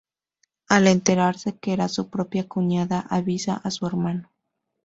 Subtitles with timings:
[0.67, 4.31] Al enterarse que era su propia cuñada avisa a su hermano.